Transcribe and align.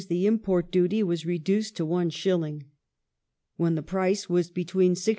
the 0.07 0.25
import 0.25 0.71
duty 0.71 1.03
was 1.03 1.27
reduced 1.27 1.77
to 1.77 1.97
Is.; 1.99 2.61
when 3.57 3.75
the 3.75 3.83
price 3.83 4.27
was 4.27 4.49
between 4.49 4.95
64s. 4.95 5.09